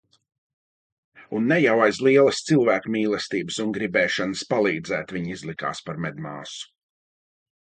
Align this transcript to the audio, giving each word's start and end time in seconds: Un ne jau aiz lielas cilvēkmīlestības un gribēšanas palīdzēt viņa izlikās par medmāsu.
Un 1.39 1.49
ne 1.51 1.57
jau 1.65 1.75
aiz 1.87 1.99
lielas 2.07 2.39
cilvēkmīlestības 2.47 3.59
un 3.65 3.75
gribēšanas 3.77 4.43
palīdzēt 4.55 5.15
viņa 5.19 5.33
izlikās 5.37 5.85
par 5.91 6.05
medmāsu. 6.07 6.67